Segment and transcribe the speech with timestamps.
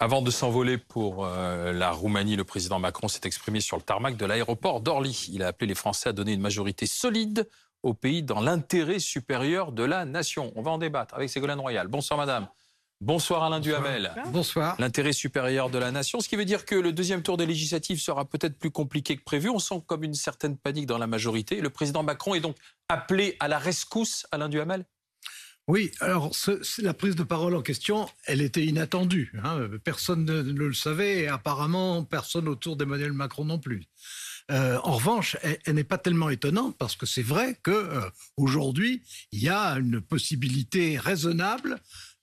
[0.00, 4.16] Avant de s'envoler pour euh, la Roumanie, le président Macron s'est exprimé sur le tarmac
[4.16, 5.28] de l'aéroport d'Orly.
[5.32, 7.48] Il a appelé les Français à donner une majorité solide
[7.82, 10.52] au pays dans l'intérêt supérieur de la nation.
[10.54, 11.88] On va en débattre avec Ségolène Royal.
[11.88, 12.46] Bonsoir madame.
[13.00, 14.12] Bonsoir Alain Duhamel.
[14.32, 14.74] Bonsoir.
[14.80, 18.00] L'intérêt supérieur de la nation, ce qui veut dire que le deuxième tour des législatives
[18.00, 19.48] sera peut-être plus compliqué que prévu.
[19.48, 21.60] On sent comme une certaine panique dans la majorité.
[21.60, 22.56] Le président Macron est donc
[22.88, 24.84] appelé à la rescousse, Alain Duhamel
[25.68, 26.32] oui, alors
[26.78, 29.34] la prise de parole en question, elle était inattendue.
[29.44, 29.68] Hein.
[29.84, 33.84] Personne ne, le savait et apparemment personne autour d'Emmanuel Macron non plus.
[34.50, 38.00] Euh, en revanche, elle, n'est pas tellement étonnante parce que c'est vrai que euh,
[38.38, 41.78] aujourd'hui, il y a une possibilité raisonnable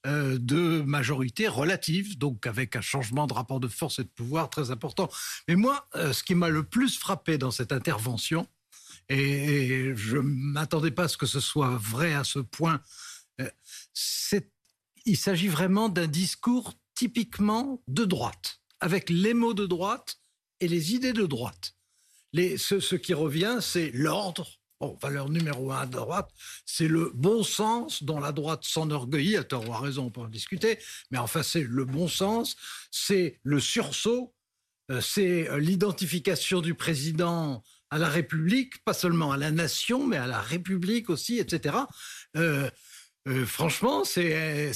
[0.05, 4.49] euh, de majorité relative, donc avec un changement de rapport de force et de pouvoir
[4.49, 5.09] très important.
[5.47, 8.47] Mais moi, ce qui m'a le plus frappé dans cette intervention,
[9.09, 12.81] et, et je m'attendais pas à ce que ce soit vrai à ce point
[15.05, 20.19] il s'agit vraiment d'un discours typiquement de droite, avec les mots de droite
[20.59, 21.75] et les idées de droite.
[22.33, 24.59] ce, qui revient, c'est l'ordre.
[25.01, 26.29] Valeur numéro un de droite,
[26.65, 30.21] c'est le bon sens dont la droite s'enorgueillit, à tort ou à raison, on peut
[30.21, 30.79] en discuter,
[31.11, 32.55] mais enfin c'est le bon sens,
[32.91, 34.33] c'est le sursaut,
[34.91, 40.17] euh, c'est euh, l'identification du président à la République, pas seulement à la nation, mais
[40.17, 41.77] à la République aussi, etc.
[42.35, 42.69] Euh,
[43.45, 44.71] franchement, c'est,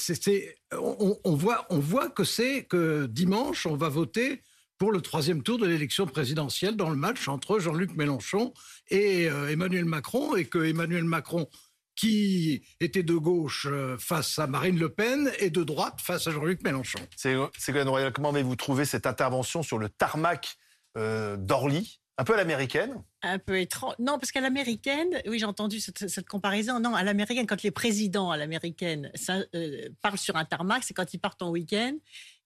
[0.72, 4.42] on, voit, on voit que c'est que dimanche, on va voter
[4.80, 8.54] pour le troisième tour de l'élection présidentielle dans le match entre Jean-Luc Mélenchon
[8.90, 11.48] et euh, Emmanuel Macron, et que Emmanuel Macron,
[11.96, 16.32] qui était de gauche euh, face à Marine Le Pen, et de droite face à
[16.32, 17.00] Jean-Luc Mélenchon.
[17.16, 17.36] C'est
[17.84, 20.58] Royal, comment avez-vous trouvé cette intervention sur le tarmac
[20.96, 22.00] d'Orly?
[22.20, 23.02] Un peu à l'américaine?
[23.22, 23.96] Un peu étrange.
[23.98, 26.82] Non, parce qu'à l'américaine, oui, j'ai entendu cette, comparaison.
[26.82, 31.14] Non, à l'américaine, quand les présidents à l'américaine euh, parlent sur un tarmac, c'est quand
[31.14, 31.94] ils partent en week-end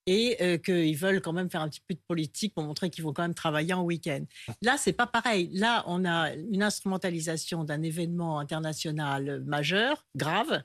[0.06, 3.04] et euh, qu'ils veulent quand même faire un petit peu de politique pour montrer qu'ils
[3.04, 4.24] vont quand même travailler en week-end.
[4.62, 5.50] Là, c'est pas pareil.
[5.54, 10.64] Là, on a une instrumentalisation d'un événement international majeur, grave.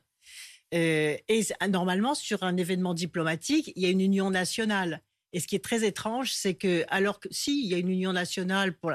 [0.75, 5.03] Euh, et normalement, sur un événement diplomatique, il y a une union nationale.
[5.33, 7.91] Et ce qui est très étrange, c'est que, alors que si, il y a une
[7.91, 8.93] union nationale pour,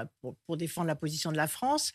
[0.48, 1.94] pour, défendre la position de la France,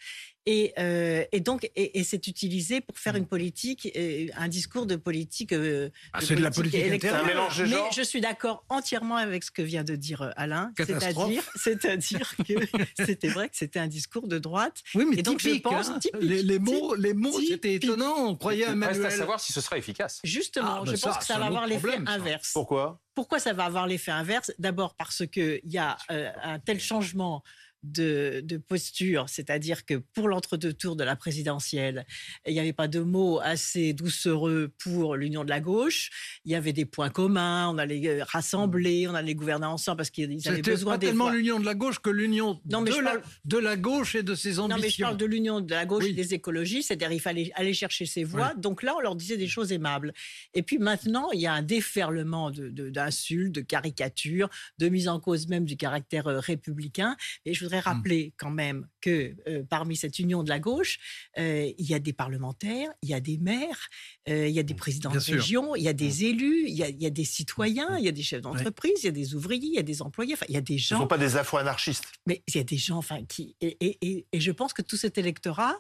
[0.51, 4.97] et, euh, et donc, et, c'est utilisé pour faire une politique, euh, un discours de
[4.97, 5.53] politique.
[5.53, 9.51] Euh, ah, c'est de la politique Un mélange Mais je suis d'accord entièrement avec ce
[9.51, 10.73] que vient de dire Alain.
[10.79, 12.55] C'est-à-dire, c'est-à-dire que
[13.05, 14.83] c'était vrai que c'était un discours de droite.
[14.95, 15.99] Oui, mais donc, typique, je pense, hein.
[16.19, 18.15] les, mots, les mots, c'était étonnant.
[18.29, 20.19] On croyait à Reste à savoir si ce sera efficace.
[20.25, 22.53] Justement, ah, je pense que ça va avoir l'effet inverse.
[22.55, 23.03] Pourquoi?
[23.15, 24.51] Pourquoi ça va avoir l'effet inverse?
[24.59, 27.43] D'abord parce qu'il y a euh, un tel changement
[27.83, 32.07] de, posture, c'est-à-dire que pour l'entre-deux tours de la présidentielle,
[32.47, 36.41] il n'y avait pas de mots assez doucereux pour l'union de la gauche.
[36.45, 40.11] Il y avait des points communs, on allait euh, rassembler, on allait gouverner ensemble parce
[40.11, 43.77] qu'ils avaient besoin pas tellement l'union de la gauche que l'union de, la, de la
[43.77, 44.77] gauche et de ses ambitions.
[44.77, 47.51] Non, mais je parle de l'union de la gauche et des écologistes, c'est-à-dire il fallait
[47.55, 48.55] aller chercher ses voix.
[48.55, 50.13] Donc là, on leur disait des choses aimables.
[50.55, 55.21] Et puis maintenant, il y a un déferlement d'insultes, de, de caricatures, de mise en
[55.21, 57.17] cause même du caractère euh, républicain.
[57.45, 57.95] Et je voudrais Mmh.
[57.95, 60.99] rappeler quand même que euh, parmi cette union de la gauche,
[61.39, 63.89] euh, il y a des parlementaires, il y a des maires,
[64.29, 64.77] euh, il y a des mmh.
[64.77, 66.27] présidents de région, il y a des mmh.
[66.27, 69.13] élus, il y a, des citoyens, il y a des chefs d'entreprise, il y a
[69.13, 70.89] des ouvriers, il y a des employés, enfin, il y a des gens.
[70.89, 72.07] Ce ne sont pas des afro-anarchistes.
[72.27, 73.57] Mais il y a des gens enfin, qui.
[73.61, 75.77] Et, je pense que tout cet électorat.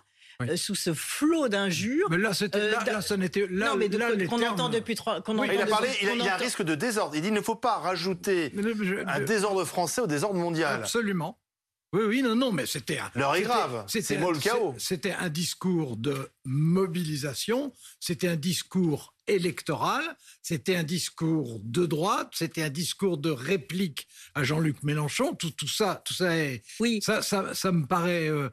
[0.54, 2.08] sous ce flot d'injures.
[2.10, 3.46] Mais là, c'était, là, ça n'était.
[3.50, 5.20] Là, non, mais qu'on entend depuis trois.
[5.26, 5.88] il a parlé.
[6.00, 7.16] il, y a un risque de désordre.
[7.16, 8.52] Il dit il ne faut pas rajouter
[9.06, 10.80] un désordre français au désordre mondial.
[10.80, 11.38] Absolument.
[11.92, 13.84] Oui, oui, non, non, mais c'était L'heure est grave.
[13.88, 14.74] C'est moi le chaos.
[14.78, 20.04] C'était un discours de mobilisation, c'était un discours électoral,
[20.42, 25.34] c'était un discours de droite, c'était un discours de réplique à Jean-Luc Mélenchon.
[25.34, 26.62] Tout, tout ça, tout ça est.
[26.80, 27.00] Oui.
[27.02, 28.28] Ça, ça, ça me paraît.
[28.28, 28.50] Euh,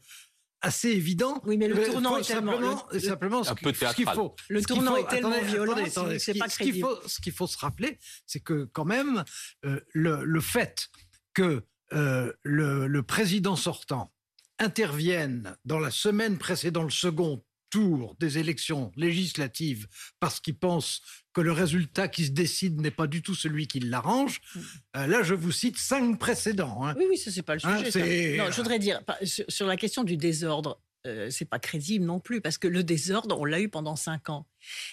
[0.61, 1.41] assez évident.
[1.45, 4.35] Oui, mais le tournant est tellement, simplement, ce, qu'il faut.
[4.49, 5.75] Le tournant est tellement violent,
[6.17, 9.23] c'est pas Ce qu'il faut, ce qu'il faut se rappeler, c'est que quand même
[9.65, 10.87] euh, le, le fait
[11.33, 14.11] que euh, le, président sortant
[14.59, 19.87] intervienne dans la semaine précédant le second tour des élections législatives
[20.19, 21.01] parce qu'il pense
[21.33, 24.39] que le résultat qui se décide n'est pas du tout celui qui l'arrange.
[24.39, 24.59] Mm.
[24.97, 26.85] Euh, là, je vous cite cinq précédents.
[26.85, 26.95] Hein.
[26.97, 28.37] Oui, oui, ce n'est pas le hein, sujet.
[28.37, 32.41] non, je voudrais dire, sur la question du désordre, euh, c'est pas crédible non plus,
[32.41, 34.47] parce que le désordre, on l'a eu pendant cinq ans.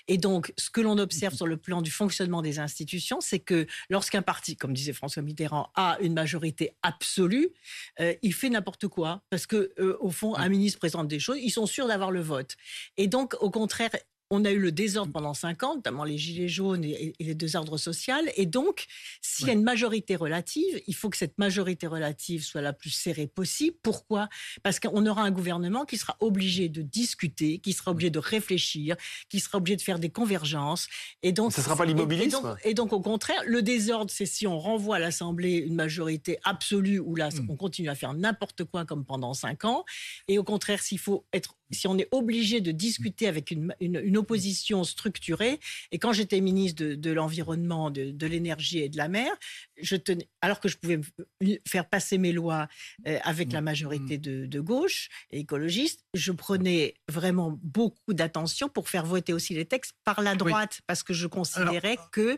[0.08, 3.66] Et donc, ce que l'on observe sur le plan du fonctionnement des institutions, c'est que
[3.88, 7.48] lorsqu'un parti, comme disait François Mitterrand, a une majorité absolue,
[8.00, 9.22] euh, il fait n'importe quoi.
[9.30, 12.20] Parce que, euh, au fond, un ministre présente des choses, ils sont sûrs d'avoir le
[12.20, 12.56] vote.
[12.96, 13.90] Et donc, au contraire,
[14.32, 17.78] on a eu le désordre pendant cinq ans, notamment les gilets jaunes et, les désordres
[17.78, 18.14] sociaux.
[18.36, 18.86] Et donc,
[19.20, 22.88] s'il y a une majorité relative, il faut que cette majorité relative soit la plus
[22.88, 23.76] serrée possible.
[23.82, 24.30] Pourquoi?
[24.62, 28.96] Parce qu'on aura un gouvernement qui sera obligé de discuter, qui sera obligé de réfléchir,
[29.28, 30.88] qui sera obligé de faire des convergences.
[31.22, 32.56] Et donc, ce ne sera pas l'immobilisme?
[32.64, 37.00] Et, donc, au contraire, le désordre, c'est si on renvoie à l'Assemblée une majorité absolue
[37.00, 37.50] où là, hmm.
[37.50, 39.84] on continue à faire n'importe quoi comme pendant cinq ans.
[40.26, 44.16] Et au contraire, s'il faut être si on est obligé de discuter avec une, une,
[44.16, 45.58] opposition structurée,
[45.90, 49.32] et quand j'étais ministre de, l'Environnement, de, de l'énergie et de la mer,
[49.80, 51.00] je tenais, alors que je pouvais
[51.66, 52.68] faire passer mes lois
[53.06, 53.64] euh, avec la mmh.
[53.64, 59.54] majorité de, de, gauche et écologiste, je prenais vraiment beaucoup d'attention pour faire voter aussi
[59.54, 62.36] les textes par la droite, parce que je considérais que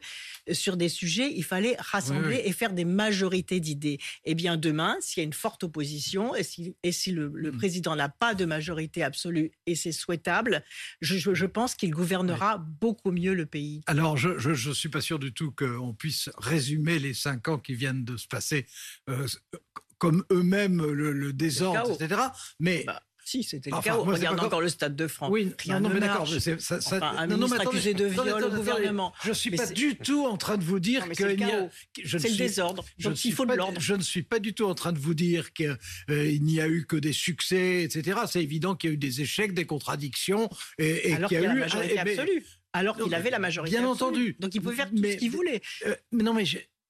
[0.48, 3.98] euh, sur des sujets, il fallait rassembler et faire des majorités d'idées.
[4.24, 7.50] Eh bien, demain, s'il y a une forte opposition et si, et si le, le
[7.50, 7.56] mmh.
[7.56, 9.23] président n'a pas de majorité absolue,
[9.66, 10.64] et c'est souhaitable,
[11.00, 13.82] je, pense qu'il gouvernera beaucoup mieux le pays.
[13.86, 17.74] Alors, je ne suis pas sûr du tout qu'on puisse résumer les cinq ans qui
[17.74, 18.66] viennent de se passer
[19.08, 19.26] euh,
[19.98, 22.20] comme eux-mêmes le, désordre, etc.
[22.60, 24.04] Mais bah, si, c'était le chaos.
[24.04, 25.30] Regarde encore le Stade de France.
[25.32, 26.28] Oui, Rien non, mais d'accord.
[26.28, 29.12] Ça, ça, un non, ministre accusé de viol au gouvernement.
[29.22, 32.84] Je ne suis pas du tout en train de vous dire que c'est le, désordre.
[32.98, 33.80] Donc il faut de l'ordre.
[33.80, 35.76] Je ne suis pas du tout en train de vous dire qu'il
[36.10, 38.20] euh, n'y a eu que des succès, etc.
[38.26, 41.40] C'est évident qu'il y a eu des échecs, des contradictions, et, et qu'il y a,
[41.40, 42.44] eu la majorité absolue.
[42.74, 43.78] Alors qu'il avait la majorité.
[43.78, 44.36] Bien entendu.
[44.40, 45.62] Donc il pouvait faire tout ce qu'il voulait.
[45.86, 46.44] Euh, mais non, mais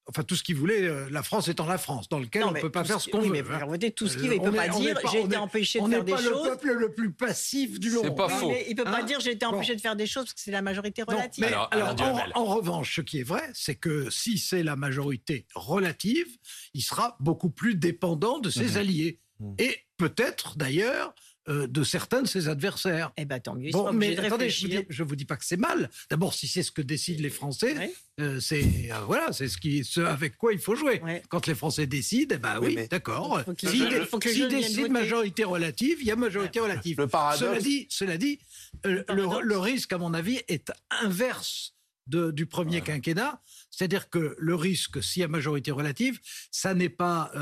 [0.06, 2.60] enfin tout ce qu'il voulait, euh, la France étant la France, dans lequel on ne
[2.60, 3.30] peut pas faire ce qu'on veut.
[3.30, 3.66] Mais hein.
[3.66, 4.36] voter tout ce qu'il veut.
[4.36, 6.26] Il ne peut pas dire j'ai été empêché de faire des choses.
[6.26, 8.04] On n'est pas le peuple le plus passif du monde.
[8.04, 8.52] C'est pas faux.
[8.66, 10.40] il ne peut pas hein dire j'ai été empêché de faire des choses parce que
[10.40, 11.44] c'est la majorité relative.
[11.44, 11.96] alors,
[12.34, 16.28] en, revanche, ce qui est vrai, c'est que si c'est la majorité relative,
[16.74, 18.76] il sera beaucoup plus dépendant de ses mhm.
[18.76, 19.20] alliés.
[19.40, 19.54] Mhm.
[19.58, 21.14] Et peut-être d'ailleurs
[21.50, 23.12] euh, de certains de ses adversaires.
[23.18, 23.70] Eh ben tant mieux.
[23.70, 25.90] Bon, mais attendez, je ne vous, dis pas que c'est mal.
[26.08, 29.84] D'abord, si c'est ce que décident les Français, euh, c'est euh, voilà, c'est ce qui,
[29.84, 31.02] ce avec quoi il faut jouer.
[31.28, 33.42] Quand les Français décident, eh ben oui, d'accord.
[33.58, 36.98] S'ils décident majorité relative, il y a majorité relative.
[36.98, 37.40] Le paradoxe.
[37.40, 38.38] Cela dit, cela dit,
[38.82, 41.74] le, risque, à mon avis, est inverse
[42.06, 43.42] de, du premier quinquennat.
[43.70, 46.20] C'est-à-dire que le risque, s'il y a majorité relative,
[46.50, 47.32] ça n'est pas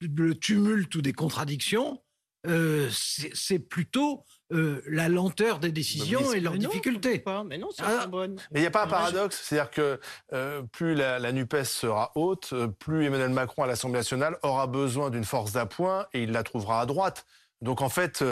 [0.00, 2.00] le tumulte ou des contradictions,
[2.46, 7.24] euh, c'est plutôt euh, la lenteur des décisions et leur difficulté.
[7.46, 8.06] mais non, c'est ah.
[8.06, 8.36] bonne.
[8.50, 10.00] Mais il n'y a pas un paradoxe, c'est-à-dire que
[10.32, 15.24] euh, plus la, NUPES sera haute, plus Emmanuel Macron à l'Assemblée nationale aura besoin d'une
[15.24, 17.24] force d'appoint et il la trouvera à droite.
[17.62, 18.22] Donc en fait,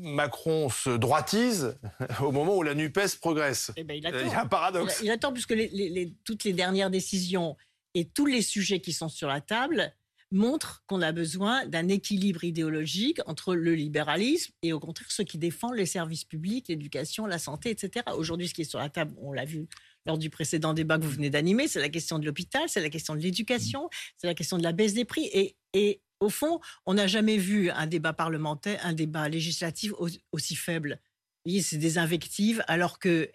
[0.00, 1.76] Macron se droitise
[2.22, 3.70] au moment où la NUPES progresse.
[3.76, 5.00] Eh ben, il, y a un paradoxe.
[5.02, 5.54] Il, attend puisque
[6.24, 7.56] toutes les dernières décisions
[7.92, 9.92] et tous les sujets qui sont sur la table
[10.34, 15.38] montre qu'on a besoin d'un équilibre idéologique entre le libéralisme et au contraire ceux qui
[15.38, 18.04] défendent les services publics, l'éducation, la santé, etc.
[18.16, 19.68] Aujourd'hui, ce qui est sur la table, on l'a vu
[20.06, 22.90] lors du précédent débat que vous venez d'animer, c'est la question de l'hôpital, c'est la
[22.90, 23.88] question de l'éducation,
[24.18, 25.30] c'est la question de la baisse des prix.
[25.32, 29.92] Et, et au fond, on n'a jamais vu un débat parlementaire, un débat législatif
[30.32, 31.00] aussi faible.
[31.60, 33.30] C'est des invectives, alors que,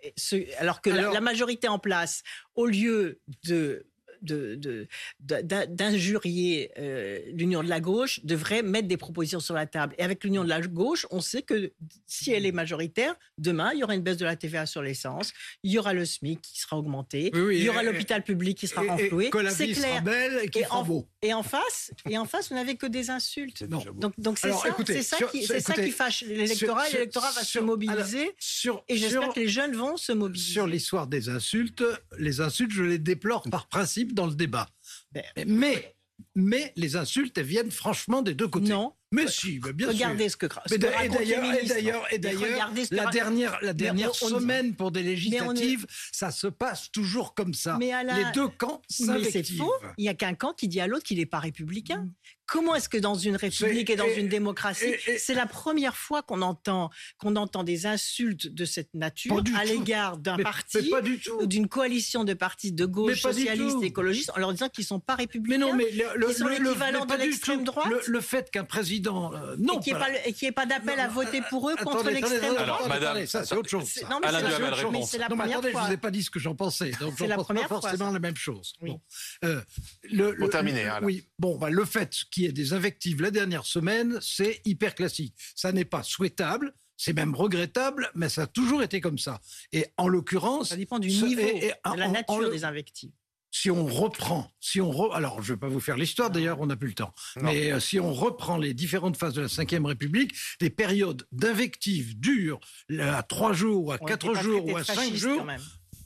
[0.58, 2.24] alors que la, majorité en place,
[2.56, 3.88] au lieu de
[4.22, 9.96] d'injurier de, euh, l'union de la gauche devrait mettre des propositions sur la table.
[9.98, 11.72] Et avec l'union de la gauche, on sait que
[12.06, 15.32] si elle est majoritaire, demain, il y aura une baisse de la TVA sur l'essence,
[15.64, 18.82] il y aura le SMIC qui sera augmenté, il y aura l'hôpital public qui sera
[18.82, 19.30] renfloué.
[19.50, 20.04] C'est clair.
[20.44, 21.08] et, qui en, beau.
[21.22, 23.64] et en face, et en face, vous n'avez que des insultes.
[23.64, 26.90] Donc, donc c'est ça, ça, qui, ça qui fâche l'électorat.
[26.90, 28.36] L'électorat va se mobiliser.
[28.40, 30.54] sur, et j'espère que les jeunes vont se mobiliser.
[30.54, 31.84] Sur l'histoire des insultes,
[32.18, 34.68] les insultes, je les déplore par principe dans le débat.
[35.12, 35.96] Ben, mais,
[36.40, 38.70] mais les insultes, viennent franchement des deux côtés.
[38.70, 38.94] Non.
[39.12, 40.32] Mais si, bien regardez sûr.
[40.32, 40.46] ce que.
[40.70, 46.92] mais d'ailleurs, et d'ailleurs, la dernière, la dernière semaine pour des législatives, ça se passe
[46.92, 47.78] toujours comme ça.
[47.80, 49.34] Mais Les deux camps s'invectivent.
[49.34, 49.74] Mais c'est faux.
[49.98, 52.04] Il n'y a qu'un camp qui dit à l'autre qu'il n'est pas républicain.
[52.04, 52.12] Mm.
[52.46, 56.42] Comment est-ce que dans une république et dans une démocratie, c'est la première fois qu'on
[56.42, 60.92] entend qu'on entend des insultes de cette nature à l'égard d'un parti
[61.40, 65.00] ou d'une coalition de partis de gauche, socialistes, écologistes, en leur disant qu'ils ne sont
[65.00, 65.60] pas républicains.
[65.60, 69.34] Mais non, mais le, Ils sont l'équivalent de l'extrême droite Le, le fait qu'un président.
[69.34, 70.10] euh, non, et qu'il n'y pas-
[70.48, 72.80] ait, pas d'appel à Non, voter pour eux attendez, contre l'extrême Alors, droite.
[72.92, 73.90] attendez, madame, ça c'est autre chose.
[74.10, 75.12] Non, mais Alain c'est la- Duhamel, mais réponse.
[75.12, 75.82] c'est la non, mais première attendez, fois.
[75.82, 76.92] je vous ai pas dit ce que j'en pensais.
[77.00, 78.14] Donc, C'est j'en la pense première pas fois, forcément ça.
[78.14, 78.74] la même chose.
[78.82, 78.90] Oui.
[78.92, 79.02] Bon.
[79.46, 79.62] Euh,
[80.04, 81.06] le, Pour terminer, Alain.
[81.06, 84.96] Oui, bon, bah, le fait qu'il y ait des invectives la dernière semaine, c'est hyper
[84.96, 85.34] classique.
[85.56, 86.74] Ça n'est pas souhaitable.
[87.02, 89.40] C'est même regrettable, mais ça a toujours été comme ça.
[89.72, 92.50] Et en l'occurrence, Ça dépend du ce- niveau, et- et de la en- nature en-
[92.50, 93.12] des invectives.
[93.52, 96.68] Si on reprend, si on re- alors je vais pas vous faire l'histoire d'ailleurs, on
[96.68, 97.14] n'a plus le temps.
[97.38, 97.44] Non.
[97.52, 102.20] Mais euh, si on reprend les différentes phases de la Ve République, les périodes d'invectives
[102.20, 105.62] durent là, à trois jours, à On quatre jours ou à cinq jours, quand même.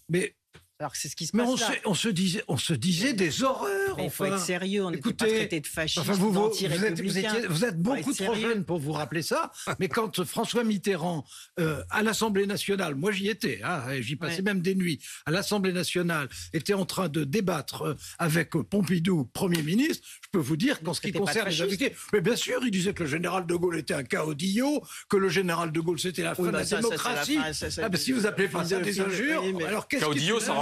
[0.09, 0.35] mais
[0.79, 1.67] Alors que c'est ce qui se mais passe on là.
[1.67, 3.95] se, on se disait, on se disait des horreurs.
[3.95, 6.39] Mais il faut être sérieux, on pas écoutez, traités de fascistes, Enfin, vous, vous, vous
[6.39, 7.33] êtes, vous, d'anti-républicains.
[7.35, 8.49] étiez- vous êtes beaucoup trop sérieux.
[8.49, 11.25] jeune pour vous rappeler ça, mais quand François Mitterrand,
[11.59, 14.41] euh, à l'Assemblée nationale, moi j'y étais, hein, j'y passais Ouais.
[14.41, 19.25] même des nuits, à l'Assemblée nationale, était en train de débattre euh, avec euh, Pompidou,
[19.31, 22.35] Premier ministre, je peux vous dire qu'en ce qui pas concerne les invités, mais bien
[22.35, 25.79] sûr, il disait que le général de Gaulle était un caudillo, que le général de
[25.79, 27.35] Gaulle c'était la Oui, fin de bah la ça, ça, c'est la démocratie.
[27.37, 30.03] fin, ça, ça, ah ben si vous appelez pas ça des injures, mais- alors qu'est-ce
[30.05, 30.13] que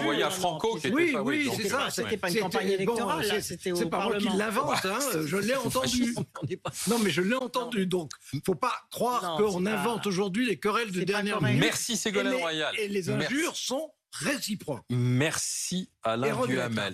[0.09, 1.89] à Franco, qui était oui, pas- oui, c'est ça.
[1.89, 6.15] c'était pas une campagne électorale, c'est- pas moi qui l'invente, hein, je l'ai entendu.
[6.87, 8.11] Non, mais je l'ai entendu, donc
[8.45, 11.59] faut pas croire qu'on invente aujourd'hui les querelles de dernière minute.
[11.61, 12.73] Merci Ségolène Royal.
[12.79, 14.83] Et les injures sont réciproques.
[14.89, 16.35] Merci Alain.
[16.45, 16.89] Duhamel.